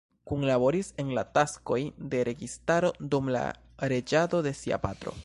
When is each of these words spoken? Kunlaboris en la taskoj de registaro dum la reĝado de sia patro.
Kunlaboris 0.29 0.87
en 1.03 1.11
la 1.17 1.23
taskoj 1.37 1.77
de 2.15 2.23
registaro 2.31 2.91
dum 3.15 3.33
la 3.37 3.45
reĝado 3.95 4.45
de 4.49 4.57
sia 4.63 4.85
patro. 4.89 5.19